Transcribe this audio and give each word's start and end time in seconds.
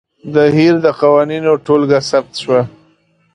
د 0.33 0.35
هیر 0.55 0.75
د 0.85 0.87
قوانینو 1.01 1.53
ټولګه 1.65 1.99
ثبت 2.09 2.33
شوه. 2.43 2.61